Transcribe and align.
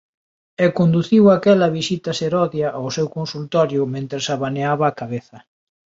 E 0.63 0.65
conduciu 0.79 1.23
aquela 1.29 1.73
visita 1.77 2.11
serodia 2.21 2.67
ao 2.77 2.87
seu 2.95 3.07
consultorio 3.17 3.81
mentres 3.95 4.25
abaneaba 4.35 4.85
a 4.87 4.97
cabeza. 4.99 5.37